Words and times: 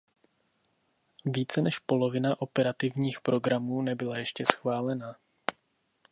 Více 1.25 1.61
než 1.61 1.79
polovina 1.79 2.41
operativních 2.41 3.21
programů 3.21 3.81
nebyla 3.81 4.17
ještě 4.17 4.43
schválena. 4.53 5.15